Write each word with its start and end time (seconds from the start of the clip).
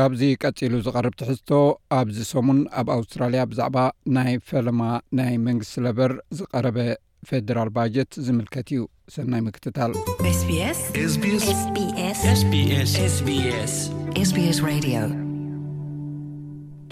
ካብዚ 0.00 0.22
ቀፂሉ 0.42 0.72
ዝቐርብ 0.86 1.14
ትሕዝቶ 1.20 1.50
ኣብዚ 1.96 2.18
ሶሙን 2.32 2.58
ኣብ 2.80 2.88
ኣውስትራልያ 2.94 3.40
ብዛዕባ 3.52 3.76
ናይ 4.16 4.34
ፈለማ 4.48 4.80
ናይ 5.18 5.32
መንግስቲ 5.46 5.74
ለበር 5.86 6.12
ዝቀረበ 6.38 6.76
ፌደራል 7.28 7.70
ባጀት 7.76 8.10
ዝምልከት 8.26 8.68
እዩ 8.74 8.82
ሰናይ 9.14 9.42
ምክትታል 9.46 9.92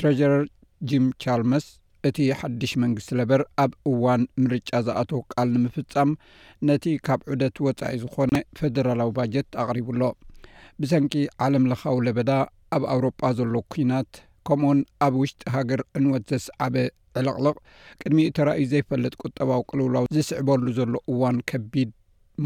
ትረጀረር 0.00 0.44
ጂም 0.92 1.06
ቻልመስ 1.26 1.66
እቲ 2.10 2.18
ሓድሽ 2.42 2.72
መንግስቲ 2.86 3.12
ለበር 3.22 3.44
ኣብ 3.66 3.72
እዋን 3.92 4.24
ምርጫ 4.44 4.72
ዝኣተዉ 4.88 5.20
ቃል 5.36 5.48
ንምፍፃም 5.58 6.10
ነቲ 6.70 6.84
ካብ 7.08 7.22
ዑደት 7.34 7.56
ወፃኢ 7.68 7.94
ዝኮነ 8.02 8.34
ፈደራላዊ 8.60 9.12
ባጀት 9.20 9.48
ኣቅሪቡኣሎ 9.64 10.02
ብሰንቂ 10.80 11.12
ዓለም 11.44 11.64
ለካዊ 11.72 11.98
ለበዳ 12.06 12.30
ኣብ 12.74 12.82
ኣውሮጳ 12.94 13.20
ዘሎ 13.38 13.54
ኩናት 13.72 14.10
ከምኡውን 14.46 14.80
ኣብ 15.06 15.14
ውሽጢ 15.22 15.40
ሃገር 15.56 15.80
ዕንወት 15.98 16.24
ዘሰዓበ 16.32 16.74
ዕለቕልቕ 17.20 17.56
ቅድሚኡ 18.00 18.28
ተራእዩ 18.38 18.64
ዘይፈለጥ 18.72 19.12
ቁጠባዊ 19.24 19.60
ቅልውላው 19.70 20.04
ዝስዕበሉ 20.16 20.66
ዘሎ 20.78 20.94
እዋን 21.12 21.36
ከቢድ 21.50 21.90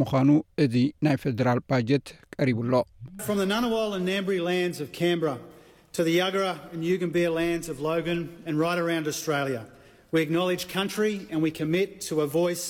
ምዃኑ 0.01 0.31
እዚ 0.65 0.75
ናይ 1.07 1.17
ፌደራል 1.23 1.61
ባጀት 1.71 2.07
ቀሪቡ 2.37 2.59
ኣሎ 2.69 2.75
ፍ 3.29 3.39
ናነል 3.53 3.75
ናምብሪ 4.13 4.37
ላንዴስ 4.49 4.81
ፍ 4.89 4.93
ካምብራ 5.01 5.33
ቶ 5.99 6.07
ያግራ 6.21 6.47
ን 6.81 6.83
ግንቢ 7.03 7.17
ላንድ 7.39 7.65
ፍ 7.77 7.81
ሎጋን 7.87 8.23
ራት 8.65 9.09
ኣስራል 9.15 9.49
ወ 10.17 10.25
ለጅ 10.37 10.63
ት 10.75 10.89
ቶ 12.09 12.47
ይ 12.53 12.57
ስ 12.63 12.65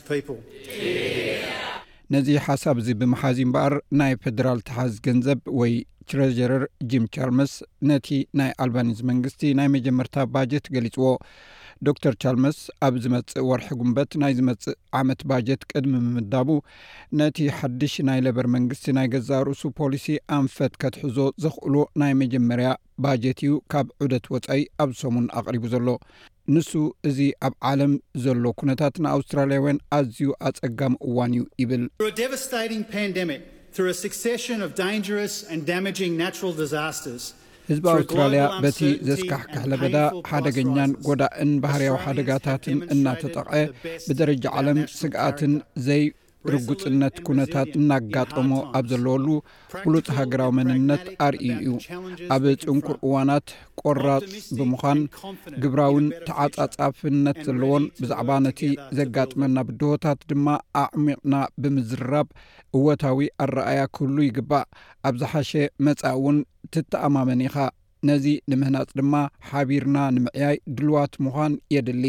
ን 0.00 1.47
ነዚ 2.14 2.28
ሓሳብ 2.44 2.76
እዚ 2.80 2.88
ብመሓዚ 3.00 3.38
እምበኣር 3.44 3.74
ናይ 4.00 4.12
ፌደራል 4.22 4.60
ትሓዚ 4.68 4.94
ገንዘብ 5.06 5.40
ወይ 5.60 5.72
ትረጀረር 6.10 6.62
ጂም 6.90 7.06
ቻርመስ 7.14 7.52
ነቲ 7.88 8.08
ናይ 8.38 8.50
ኣልባኒዝ 8.64 9.00
መንግስቲ 9.10 9.42
ናይ 9.58 9.68
መጀመርታ 9.74 10.16
ባጀት 10.34 10.68
ገሊፅዎ 10.74 11.08
ዶ 11.88 11.94
ተር 12.04 12.14
ቻርመስ 12.24 12.58
ኣብ 12.86 12.94
ዝመፅእ 13.04 13.42
ወርሒ 13.48 13.68
ጉንበት 13.80 14.12
ናይ 14.22 14.32
ዝመፅእ 14.38 14.78
ዓመት 15.00 15.20
ባጀት 15.32 15.62
ቅድሚ 15.72 15.92
ምምዳቡ 16.06 16.48
ነቲ 17.20 17.36
ሓድሽ 17.58 17.94
ናይ 18.10 18.22
ሌበር 18.28 18.48
መንግስቲ 18.56 18.88
ናይ 19.00 19.08
ገዛእ 19.16 19.42
ርእሱ 19.50 19.62
ፖሊሲ 19.82 20.08
ኣንፈት 20.38 20.72
ከትሕዞ 20.84 21.18
ዘኽእሉ 21.44 21.74
ናይ 22.02 22.14
መጀመርያ 22.22 22.70
ባጀት 23.06 23.40
እዩ 23.48 23.52
ካብ 23.74 23.88
ዑደት 24.06 24.26
ወፃኢ 24.36 24.60
ኣብ 24.84 24.92
ሰሙን 25.02 25.28
ኣቕሪቡ 25.40 25.64
ዘሎ 25.74 25.86
ንሱ 26.54 26.70
እዙ 27.08 27.18
ኣብ 27.46 27.54
ዓለም 27.70 27.92
ዘሎ 28.24 28.42
ኩነታት 28.60 28.94
ንኣውስትራልያውያን 29.04 29.78
ኣዝዩ 29.98 30.28
ኣጸጋሚ 30.48 30.94
እዋን 31.08 31.32
እዩ 31.36 31.42
ይብልህዝቢ 31.62 32.20
ኣውስትራልያ 37.96 38.42
በቲ 38.64 38.78
ዘስካሕካሕለበዳ 39.08 39.96
ሓደገኛን 40.30 40.92
ጐዳእን 41.08 41.50
ባህርያዊ 41.64 41.96
ሓደጋታትን 42.04 42.78
እናተጠቕዐ 42.94 43.56
ብደረጃ 44.08 44.44
ዓለም 44.60 44.78
ስግኣትን 45.00 45.54
ዘይ 45.88 46.02
ርጉፅነት 46.52 47.16
ኩነታት 47.26 47.70
እናጋጠሞ 47.78 48.50
ኣብ 48.78 48.84
ዘለወሉ 48.90 49.26
ብሉፅ 49.84 50.06
ሃገራዊ 50.18 50.50
መንነት 50.58 51.04
ኣርእዩ 51.26 51.48
እዩ 51.64 51.72
ኣብ 52.34 52.44
ፅንኩር 52.64 52.96
እዋናት 53.06 53.48
ቆራፅ 53.80 54.26
ብምዃን 54.58 55.00
ግብራውን 55.64 56.06
ተዓፃጻፍነት 56.28 57.40
ዘለዎን 57.48 57.86
ብዛዕባ 58.02 58.30
ነቲ 58.46 58.60
ዘጋጥመና 58.98 59.56
ብድሆታት 59.70 60.20
ድማ 60.32 60.46
ኣዕሚቕና 60.84 61.34
ብምዝራብ 61.64 62.28
እወታዊ 62.78 63.20
ኣረኣያ 63.46 63.82
ክህሉ 63.96 64.16
ይግባእ 64.28 64.66
ኣብዝሓሸ 65.10 65.50
መፃ 65.86 66.02
እውን 66.18 66.38
ትተኣማመኒ 66.74 67.42
ኢኻ 67.48 67.56
ነዚ 68.08 68.24
ንምህናፅ 68.50 68.90
ድማ 68.98 69.14
ሓቢርና 69.50 69.96
ንምዕያይ 70.16 70.56
ድልዋት 70.78 71.14
ምዃን 71.26 71.54
የድሊ 71.74 72.04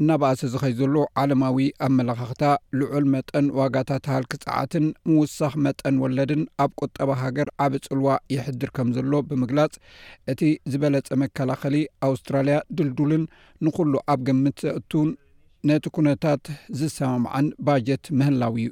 እናበኣሰ 0.00 0.40
ዝኸይ 0.52 0.72
ዘሎ 0.78 0.94
ዓለማዊ 1.22 1.58
ኣመለካኽታ 1.86 2.44
ልዑል 2.80 3.04
መጠን 3.14 3.46
ዋጋታት 3.58 4.04
ሃልክፃዓትን 4.12 4.86
ምውሳኽ 5.10 5.54
መጠን 5.66 5.96
ወለድን 6.02 6.42
ኣብ 6.64 6.70
ቆጠባ 6.80 7.10
ሃገር 7.22 7.48
ዓብ 7.64 7.74
ፅልዋ 7.86 8.08
የሕድር 8.34 8.70
ከም 8.76 8.88
ዘሎ 8.96 9.12
ብምግላፅ 9.30 9.72
እቲ 10.32 10.40
ዝበለፀ 10.74 11.10
መከላኸሊ 11.22 11.76
ኣውስትራልያ 12.08 12.56
ድልዱልን 12.78 13.24
ንኩሉ 13.66 13.92
ኣብ 14.14 14.20
ግምት 14.28 14.58
ዘእቱን 14.66 15.10
ነቲ 15.70 15.84
ኩነታት 15.98 16.44
ዝሰማምዓን 16.78 17.48
ባጀት 17.66 18.06
ምህላው 18.20 18.54
እ 18.62 18.68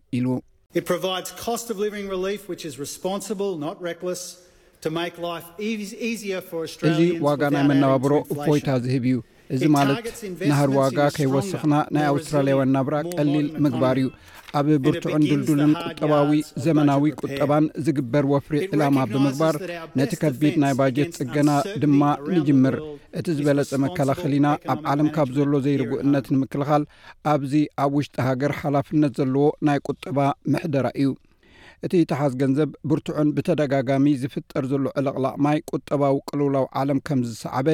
ኢሉእዚ 5.70 6.22
ዋጋ 7.28 7.42
ናይ 7.56 7.64
መነባብሮ 7.72 8.12
ኮይታ 8.47 8.69
ዝህብ 8.86 9.04
እዩ 9.12 9.16
እዚ 9.55 9.62
ማለት 9.77 10.00
ንሃር 10.50 10.69
ዋጋ 10.81 10.99
ከይወስኽና 11.16 11.75
ናይ 11.94 12.05
ኣውስትራልያውያን 12.12 12.72
ናብራ 12.77 12.97
ቀሊል 13.19 13.47
ምግባር 13.65 13.97
እዩ 14.03 14.09
ኣብ 14.59 14.69
ብርቱዑን 14.84 15.22
ድልድልን 15.31 15.72
ቁጠባዊ 15.88 16.31
ዘመናዊ 16.65 17.05
ቁጠባን 17.21 17.65
ዝግበር 17.87 18.25
ወፍሪ 18.33 18.56
ዕላማ 18.75 18.97
ብምግባር 19.12 19.56
ነቲ 20.00 20.12
ከቢድ 20.22 20.55
ናይ 20.65 20.75
ባጀት 20.81 21.10
ፅገና 21.21 21.50
ድማ 21.84 22.00
ንጅምር 22.34 22.77
እቲ 23.21 23.27
ዝበለፀ 23.39 23.72
መከላኸሊና 23.87 24.49
ኣብ 24.75 24.81
ዓለም 24.93 25.10
ካብ 25.16 25.31
ዘሎ 25.39 25.53
ዘይርጉእነት 25.66 26.28
ንምክልኻል 26.34 26.84
ኣብዚ 27.34 27.55
ኣብ 27.84 27.94
ውሽጢ 28.00 28.16
ሃገር 28.28 28.55
ሓላፍነት 28.62 29.15
ዘለዎ 29.21 29.47
ናይ 29.69 29.81
ቁጠባ 29.91 30.19
ምሕደራ 30.53 30.89
እዩ 31.03 31.10
እቲ 31.86 31.92
ይተሓዝ 32.02 32.32
ገንዘብ 32.41 32.70
ብርትዑን 32.91 33.28
ብተደጋጋሚ 33.36 34.06
ዝፍጠር 34.22 34.64
ዘሎ 34.72 34.84
ዕለቕላቅ 35.00 35.34
ማይ 35.44 35.58
ቁጠባዊ 35.74 36.16
ቅልውላዊ 36.30 36.66
ዓለም 36.80 36.98
ከም 37.08 37.20
ዝሰዕበ 37.28 37.68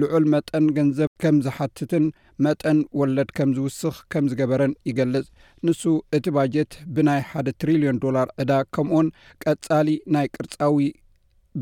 ልዑል 0.00 0.26
መጠን 0.34 0.66
ገንዘብ 0.78 1.10
ከም 1.24 1.38
ዝሓትትን 1.46 2.06
መጠን 2.46 2.80
ወለድ 3.00 3.30
ከም 3.38 3.52
ዝውስኽ 3.58 3.96
ከም 4.14 4.24
ዝገበረን 4.32 4.74
ይገልጽ 4.90 5.26
ንሱ 5.68 5.82
እቲ 6.18 6.26
ባጀት 6.38 6.72
ብናይ 6.96 7.22
ሓደ 7.30 7.46
ትሪልዮን 7.62 8.00
ዶላር 8.04 8.28
ዕዳ 8.44 8.52
ከምኡን 8.74 9.08
ቀጻሊ 9.46 9.90
ናይ 10.16 10.26
ቅርፃዊ 10.34 10.88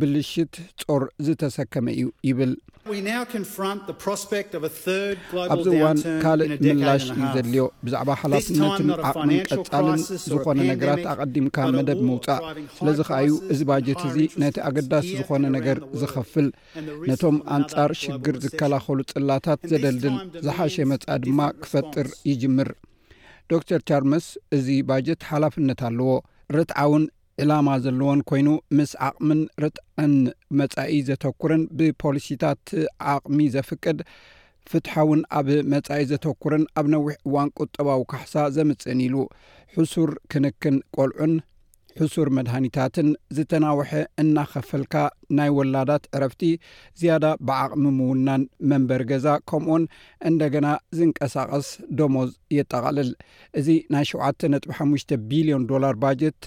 ብልሽት 0.00 0.54
ፆር 0.84 1.02
ዝተሰከመ 1.26 1.86
እዩ 1.96 2.06
ይብል 2.28 2.52
ኣብዚዋን 5.54 5.98
ካልእ 6.24 6.48
ምላሽ 6.78 7.04
እዩ 7.14 7.22
ዘድልዮ 7.34 7.62
ብዛዕባ 7.84 8.10
ሓላፍነትን 8.22 8.90
ዓቅምን 9.10 9.40
ቀፃልን 9.56 10.02
ዝኮነ 10.32 10.58
ነገራት 10.72 11.02
ኣቐዲምካ 11.12 11.56
መደብ 11.78 12.00
ምውፃእ 12.08 12.40
ስለዚ 12.78 12.98
ከዓእዩ 13.08 13.32
እዚ 13.54 13.60
ባጀት 13.70 14.02
እዚ 14.08 14.16
ነቲ 14.44 14.56
ኣገዳሲ 14.68 15.08
ዝኮነ 15.20 15.44
ነገር 15.56 15.78
ዝከፍል 16.02 16.48
ነቶም 17.10 17.38
ኣንፃር 17.58 17.94
ሽግር 18.02 18.38
ዝከላኸሉ 18.44 18.98
ፅላታት 19.14 19.60
ዘደልድል 19.72 20.16
ዝሓሸ 20.46 20.76
መፃ 20.92 21.06
ድማ 21.26 21.40
ክፈጥር 21.64 22.08
ይጅምር 22.30 22.70
ዶተር 23.52 23.80
ቻርመስ 23.90 24.26
እዚ 24.58 24.66
ባጀት 24.90 25.22
ሓላፍነት 25.30 25.80
ኣለዎ 25.88 26.12
ርትዓውን 26.54 27.04
ዕላማ 27.42 27.68
ዘለዎን 27.84 28.20
ኮይኑ 28.30 28.48
ምስ 28.78 28.90
ዓቕምን 29.06 29.40
ርጥዕን 29.62 30.14
መጻኢ 30.58 30.92
ዘተኩርን 31.08 31.62
ብፖሊሲታት 31.78 32.62
ዓቕሚ 33.12 33.38
ዘፍቅድ 33.54 33.98
ፍትሓውን 34.72 35.22
ኣብ 35.38 35.48
መጻኢ 35.72 36.02
ዘተኩርን 36.10 36.64
ኣብ 36.80 36.86
ነዊሕ 36.92 37.14
እዋን 37.28 37.48
ቁጠባዊ 37.62 38.02
ካሕሳ 38.12 38.34
ዘምጽእን 38.58 39.02
ኢሉ 39.06 39.16
ሕሱር 39.74 40.10
ክንክን 40.34 40.76
ቈልዑን 40.96 41.32
ሕሱር 42.00 42.28
መድሃኒታትን 42.36 43.08
ዝተናውሐ 43.36 43.90
እናኸፈልካ 44.22 44.94
ናይ 45.38 45.50
ወላዳት 45.56 46.04
ዕረፍቲ 46.16 46.42
ዝያዳ 47.00 47.24
ብዓቕሚ 47.48 47.84
ምውናን 47.98 48.42
መንበሪ 48.70 49.02
ገዛ 49.10 49.26
ከምኡን 49.50 49.84
እንደገና 50.30 50.66
ዝንቀሳቐስ 51.00 51.68
ደሞዝ 52.00 52.30
የጠቓልል 52.56 53.10
እዚ 53.60 53.68
ናይ 53.96 54.06
75 54.12 55.16
ቢሊዮን 55.32 55.66
ዶላር 55.72 55.96
ባጀት 56.04 56.40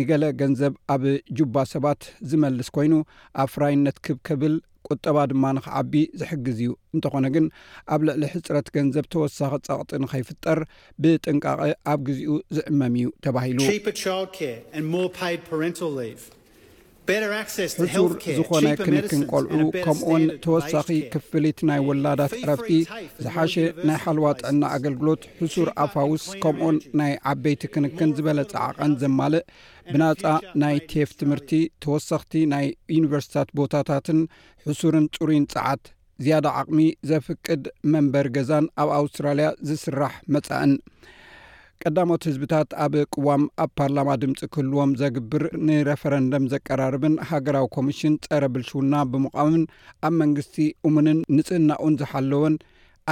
ንገለ 0.00 0.24
ገንዘብ 0.42 0.74
ኣብ 0.96 1.04
ጅባ 1.38 1.56
ሰባት 1.74 2.02
ዝመልስ 2.32 2.70
ኮይኑ 2.78 2.94
ኣብ 3.44 3.50
ፍራይነት 3.54 3.96
ክብከብል 4.08 4.56
ቁጠባ 4.94 5.18
ድማ 5.30 5.44
ንክዓቢ 5.56 5.92
ዝሕግዝ 6.20 6.58
እዩ 6.62 6.70
እንተኾነ 6.94 7.26
ግን 7.34 7.46
ኣብ 7.94 8.00
ልዕሊ 8.08 8.22
ሕፅረት 8.34 8.68
ገንዘብ 8.76 9.06
ተወሳኺ 9.14 9.52
ፀቕጢ 9.68 9.90
ንከይፍጠር 10.04 10.60
ብጥንቃቂ 11.02 11.60
ኣብ 11.92 12.00
ግዚኡ 12.08 12.34
ዝዕመም 12.58 12.94
እዩ 13.02 13.06
ተባሂሉ 13.26 13.60
ሕሱር 17.12 18.10
ዝኾነ 18.38 18.66
ክንክን 18.86 19.22
ቆልዑ 19.32 19.60
ከምኡን 19.86 20.24
ተወሳኺ 20.44 20.88
ክፍሊት 21.12 21.58
ናይ 21.68 21.80
ወላዳት 21.88 22.34
ረፍቲ 22.50 22.70
ዝሓሸ 23.24 23.54
ናይ 23.88 23.98
ሓልዋ 24.04 24.26
ጥዕና 24.40 24.62
ኣገልግሎት 24.76 25.22
ሕሱር 25.40 25.68
ኣፋውስ 25.84 26.24
ከምኡን 26.44 26.76
ናይ 27.00 27.12
ዓበይቲ 27.32 27.62
ክንክን 27.74 28.12
ዝበለ 28.18 28.40
ፀዓቐን 28.52 28.92
ዘማልእ 29.02 29.46
ብናጻ 29.92 30.22
ናይ 30.62 30.76
ቴፍ 30.92 31.10
ትምህርቲ 31.22 31.52
ተወሳኽቲ 31.84 32.34
ናይ 32.54 32.66
ዩኒቨርስታት 32.96 33.48
ቦታታትን 33.60 34.20
ሕሱርን 34.68 35.08
ፁሩን 35.16 35.46
ፀዓት 35.54 35.84
ዝያዳ 36.24 36.46
ዓቕሚ 36.60 36.80
ዘፍቅድ 37.12 37.62
መንበሪ 37.94 38.26
ገዛን 38.38 38.64
ኣብ 38.82 38.90
ኣውስትራልያ 39.00 39.48
ዝስራሕ 39.68 40.12
መጻእን 40.34 40.72
ቀዳሞት 41.88 42.22
ህዝብታት 42.28 42.70
ኣብ 42.84 42.94
ቅዋም 43.12 43.42
ኣብ 43.62 43.70
ፓርላማ 43.78 44.08
ድምፂ 44.22 44.38
ክህልዎም 44.54 44.90
ዘግብር 45.00 45.44
ንረፈረንደም 45.66 46.44
ዘቀራርብን 46.52 47.14
ሃገራዊ 47.30 47.66
ኮሚሽን 47.76 48.14
ፀረ 48.26 48.42
ብልሹውና 48.56 48.92
ብምቃምን 49.12 49.64
ኣብ 50.08 50.14
መንግስቲ 50.22 50.56
እሙንን 50.88 51.20
ንፅህናኡን 51.36 51.96
ዝሓለወን 52.02 52.56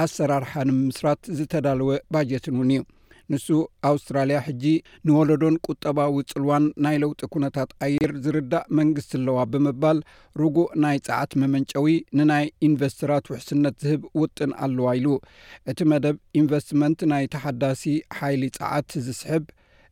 ኣሰራርሓን 0.03 0.71
ምስራት 0.89 1.21
ዝተዳልወ 1.39 1.89
ባጀትን 2.13 2.57
እውን 2.59 2.71
እዩ 2.75 2.81
ንሱ 3.33 3.47
ኣውስትራልያ 3.87 4.37
ሕጂ 4.45 4.63
ንወለዶን 5.07 5.55
ቁጠባዊ 5.67 6.15
ጽልዋን 6.29 6.63
ናይ 6.83 6.95
ለውጢ 7.03 7.19
ኩነታት 7.33 7.69
ኣየር 7.85 8.11
ዝርዳእ 8.23 8.69
መንግስቲ 8.79 9.11
ኣለዋ 9.19 9.37
ብምባል 9.53 9.99
ርጉእ 10.41 10.71
ናይ 10.83 10.97
ፀዓት 11.07 11.31
መመንጨዊ 11.41 11.87
ንናይ 12.19 12.45
ኢንቨስትራት 12.69 13.27
ውሕስነት 13.33 13.77
ዝህብ 13.85 14.03
ውጥን 14.21 14.53
ኣለዋ 14.67 14.87
ኢሉ 15.01 15.09
እቲ 15.73 15.79
መደብ 15.91 16.17
ኢንቨስትመንት 16.41 16.99
ናይ 17.13 17.25
ተሓዳሲ 17.35 17.85
ሓይሊ 18.19 18.43
ፀዓት 18.59 18.91
ዝስሕብ 19.07 19.45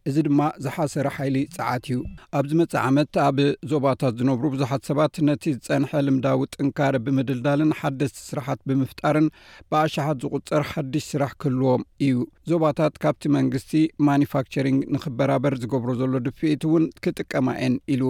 እዚ 0.09 0.17
ድማ 0.25 0.41
ዝሓሰሪ 0.65 1.07
ሓይሊ 1.15 1.37
ፀዓት 1.55 1.85
እዩ 1.91 1.95
ኣብዚ 2.37 2.51
መፅእ 2.59 2.81
ዓመት 2.89 3.13
ኣብ 3.23 3.37
ዞባታት 3.71 4.13
ዝነብሩ 4.19 4.43
ብዙሓት 4.53 4.81
ሰባት 4.89 5.15
ነቲ 5.29 5.43
ዝፀንሐ 5.65 5.91
ልምዳዊ 6.07 6.39
ጥንካር 6.55 6.93
ብምድልዳልን 7.05 7.71
ሓደስቲ 7.79 8.17
ስራሓት 8.29 8.59
ብምፍጣርን 8.69 9.27
ብኣሸሓት 9.71 10.17
ዝቝፅር 10.25 10.61
ሓድሽ 10.71 11.03
ስራሕ 11.13 11.31
ክህልዎም 11.43 11.81
እዩ 12.07 12.15
ዞባታት 12.51 12.93
ካብቲ 13.05 13.23
መንግስቲ 13.37 13.71
ማኒፋክቸሪንግ 14.11 14.79
ንኽበራበር 14.97 15.53
ዝገብሮ 15.63 15.89
ዘሎ 16.03 16.13
ድፊኢቲ 16.29 16.61
እውን 16.69 16.85
ክጥቀማ 17.05 17.47
የን 17.63 17.75
ኢሉ 17.95 18.03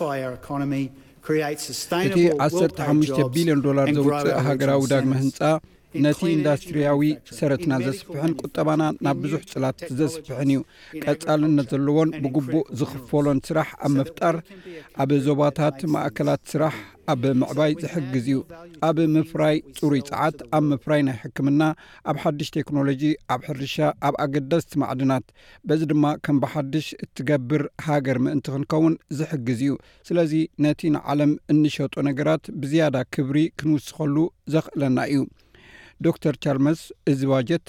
ቨርይ 0.02 0.22
ኣ 0.60 0.62
ሚ 0.74 0.76
እቲ 1.26 2.20
15 2.40 3.22
ቢልዮን 3.36 3.62
ዶላር 3.68 3.88
ዘውፅእ 3.98 4.36
ሃገራዊ 4.48 4.82
ዳግሚ 4.92 5.12
ህንፃ 5.22 5.40
ነቲ 6.04 6.20
ኢንዳስትርያዊ 6.36 7.02
ሰረትና 7.38 7.74
ዘስፍሕን 7.86 8.34
ቁጠባና 8.44 8.84
ናብ 9.06 9.18
ብዙሕ 9.26 9.42
ፅላት 9.52 9.82
ዘስፍሕን 10.00 10.50
እዩ 10.54 10.60
ቀፃልነት 11.04 11.70
ዘለዎን 11.76 12.10
ብግቡእ 12.24 12.66
ዝኽፈሎን 12.80 13.40
ስራሕ 13.48 13.70
ኣብ 13.86 13.92
መፍጣር 14.00 14.38
ኣብ 15.04 15.12
ዞባታት 15.28 15.78
ማእከላት 15.94 16.44
ስራሕ 16.54 16.74
ኣብ 17.14 17.24
ምዕባይ 17.40 17.72
ዝሕግዝ 17.82 18.28
እዩ 18.32 18.38
ኣብ 18.88 18.98
ምፍራይ 19.16 19.56
ፅሩይ 19.78 20.02
ፀዓት 20.08 20.38
ኣብ 20.58 20.64
ምፍራይ 20.72 21.02
ናይ 21.08 21.18
ሕክምና 21.22 21.62
ኣብ 22.12 22.18
ሓድሽ 22.24 22.48
ቴክኖሎጂ 22.58 23.04
ኣብ 23.34 23.42
ሕርሻ 23.48 23.76
ኣብ 24.08 24.16
ኣገዳስቲ 24.24 24.72
ማዕድናት 24.84 25.26
በዚ 25.70 25.82
ድማ 25.92 26.06
ከም 26.28 26.38
ብሓድሽ 26.44 26.88
እትገብር 27.06 27.64
ሃገር 27.88 28.20
ምእንቲ 28.26 28.46
ክንከውን 28.56 28.96
ዝሕግዝ 29.20 29.62
እዩ 29.68 29.76
ስለዚ 30.10 30.34
ነቲ 30.66 30.82
ንዓለም 30.98 31.34
እንሸጡ 31.54 31.94
ነገራት 32.10 32.44
ብዝያዳ 32.62 32.96
ክብሪ 33.16 33.38
ክንውስኸሉ 33.60 34.16
ዘኽእለና 34.56 34.98
እዩ 35.14 35.22
ዶክተር 36.06 36.36
ቻርመስ 36.44 36.80
እዚ 37.12 37.22
ዋጀት 37.34 37.68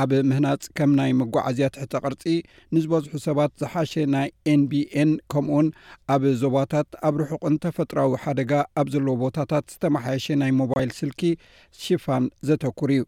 ኣብ 0.00 0.10
ምህናፅ 0.28 0.62
ከም 0.76 0.90
ናይ 0.98 1.10
ምጓዓዝያ 1.20 1.66
ትሕቲ 1.74 1.92
ቅርፂ 2.04 2.22
ንዝበዝሑ 2.74 3.14
ሰባት 3.24 3.50
ዝሓሸ 3.60 3.92
ናይ 4.14 4.28
ኤንቢኤን 4.52 5.10
ከምኡውን 5.32 5.68
ኣብ 6.14 6.22
ዞባታት 6.42 6.88
ኣብ 7.08 7.14
ርሑቅን 7.22 7.54
ተፈጥራዊ 7.64 8.12
ሓደጋ 8.22 8.52
ኣብ 8.82 8.86
ዘለዎ 8.94 9.14
ቦታታት 9.24 9.66
ዝተመሓየሸ 9.74 10.26
ናይ 10.42 10.52
ሞባይል 10.60 10.92
ስልኪ 11.00 11.20
ሽፋን 11.82 12.26
ዘተኩር 12.50 12.90
እዩ 12.96 13.02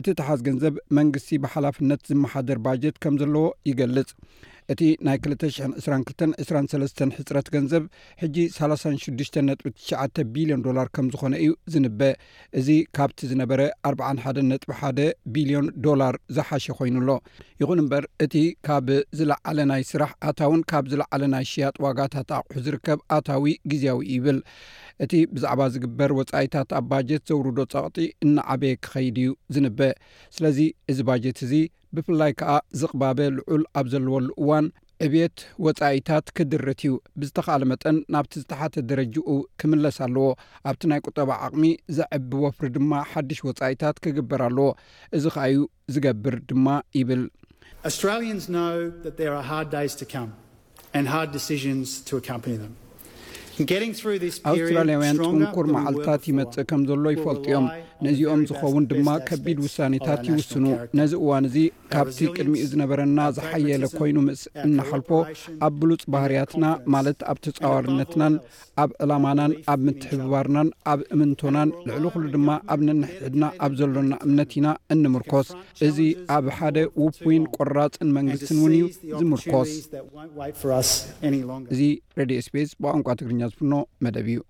እቲ 0.00 0.06
ተሓዝ 0.18 0.40
ገንዘብ 0.48 0.74
መንግስቲ 0.98 1.30
ብሓላፍነት 1.44 2.00
ዝመሓደር 2.10 2.60
ባጀት 2.66 2.96
ከም 3.04 3.14
ዘለዎ 3.22 3.46
ይገልጽ 3.70 4.10
እቲ 4.72 4.82
ናይ 5.06 5.16
222 5.24 6.82
2 6.86 7.02
ሕፅረት 7.18 7.46
ገንዘብ 7.54 7.84
ሕጂ 8.22 8.36
36ሽጥት 8.56 10.16
ቢልዮን 10.34 10.62
ዶላር 10.66 10.86
ከም 10.96 11.06
ዝኾነ 11.12 11.32
እዩ 11.42 11.52
ዝንበአ 11.72 12.10
እዚ 12.60 12.68
ካብቲ 12.96 13.20
ዝነበረ 13.30 13.60
41 13.90 14.66
ጥ1 14.66 14.98
ቢልዮን 15.36 15.68
ዶላር 15.86 16.16
ዝሓሸ 16.38 16.66
ኮይኑሎ 16.80 17.08
ይኹን 17.62 17.80
እምበር 17.84 18.04
እቲ 18.26 18.34
ካብ 18.68 18.90
ዝለዓለ 19.20 19.58
ናይ 19.70 19.84
ስራሕ 19.92 20.12
ኣታውን 20.32 20.60
ካብ 20.72 20.84
ዝለዓለ 20.92 21.22
ናይ 21.36 21.46
ሽያጥ 21.52 21.74
ዋጋታት 21.86 22.28
ኣቑሑ 22.40 22.54
ዝርከብ 22.68 23.00
ኣታዊ 23.18 23.54
ግዜያዊ 23.72 24.00
ይብል 24.14 24.38
እቲ 25.06 25.12
ብዛዕባ 25.34 25.60
ዝግበር 25.76 26.10
ወፃኢታት 26.20 26.70
ኣብ 26.80 26.86
ባጀት 26.90 27.24
ዘውርዶ 27.30 27.58
ፀቕጢ 27.72 27.98
እናዓበየ 28.26 28.74
ክኸይድ 28.84 29.16
እዩ 29.24 29.32
ዝንበአ 29.56 29.90
ስለዚ 30.36 30.60
እዚ 30.92 31.00
ባጀት 31.08 31.40
እዚ 31.48 31.54
ብፍላይ 31.96 32.32
ከዓ 32.40 32.54
ዝቕባበ 32.80 33.18
ልዑል 33.36 33.62
ኣብ 33.78 33.86
ዘለወሉ 33.92 34.28
እዋን 34.42 34.66
ዕብት 35.06 35.38
ወጻኢታት 35.66 36.26
ክድርት 36.36 36.80
እዩ 36.84 36.94
ብዝተካለ 37.20 37.60
መጠን 37.70 37.96
ናብቲ 38.14 38.32
ዝተሓተ 38.42 38.74
ደረጅኡ 38.90 39.28
ክምለስ 39.60 39.98
ኣለዎ 40.06 40.26
ኣብቲ 40.70 40.82
ናይ 40.92 41.00
ቁጠባ 41.08 41.28
ዓቕሚ 41.46 41.64
ዘዕቢ 41.98 42.30
ወፍሪ 42.44 42.68
ድማ 42.76 42.92
ሓድሽ 43.12 43.40
ወጻኢታት 43.48 43.98
ክግበር 44.06 44.42
ኣለዎ 44.48 44.68
እዚ 45.18 45.24
ከዓ 45.36 45.44
እዩ 45.52 45.62
ዝገብር 45.96 46.36
ድማ 46.50 46.66
ይብል 47.00 47.24
ኣስ 47.90 48.46
ኣውስትራልያውያን 53.60 55.18
ፅንኩር 55.26 55.66
መዓልትታት 55.74 56.22
ይመጽእ 56.30 56.66
ከም 56.70 56.80
ዘሎ 56.90 57.04
ይፈልጥ 57.16 57.46
ኦም 57.58 57.66
ንዚኦም 58.06 58.42
ዝኸውን 58.48 58.84
ድማ 58.90 59.08
ከቢድ 59.28 59.58
ውሳኔታት 59.66 60.20
ይውስኑ 60.30 60.64
ነዚ 60.98 61.12
እዋን 61.22 61.44
እዚ 61.50 61.56
ካብቲ 61.92 62.18
ቅድሚኡ 62.36 62.64
ዝነበረና 62.72 63.18
ዝሓየለ 63.36 63.84
ኮይኑ 63.98 64.16
ምእስእ 64.26 64.52
እናሓልፎ 64.66 65.08
ኣብ 65.66 65.74
ብሉፅ 65.82 66.02
ባህርያትና 66.14 66.64
ማለት 66.94 67.18
ኣብ 67.32 67.38
ተፃዋርነትናን 67.46 68.34
ኣብ 68.82 68.90
ዕላማናን 69.04 69.52
ኣብ 69.74 69.80
ምትሕብባርናን 69.86 70.70
ኣብ 70.92 71.00
እምንቶናን 71.16 71.72
ልዕሊ 71.88 72.04
ኩሉ 72.16 72.24
ድማ 72.36 72.48
ኣብ 72.74 72.80
ንንሕሕድና 72.88 73.44
ኣብ 73.66 73.72
ዘሎና 73.80 74.12
እምነት 74.26 74.52
ኢና 74.60 74.68
እንምርኮስ 74.96 75.50
እዚ 75.88 75.98
ኣብ 76.36 76.46
ሓደ 76.58 76.78
ውፉይን 77.04 77.46
ቆራፅን 77.56 78.10
መንግስትን 78.18 78.60
ውን 78.64 78.76
እዩ 78.78 78.86
ዝምርኮስእዚ 79.20 80.00
ሬድዮ 82.20 82.38
ስፔስ 82.46 82.70
ብቋንቋ 82.82 83.06
ትግርኛ 83.18 83.42
puno 83.56 83.88
madabiyo 84.00 84.44